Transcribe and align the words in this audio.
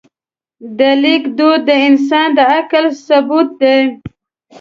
د 0.77 0.79
لیک 1.03 1.23
دود 1.37 1.61
د 1.69 1.71
انسان 1.87 2.27
د 2.37 2.39
عقل 2.55 2.85
ثبوت 3.05 3.49
دی. 3.61 3.79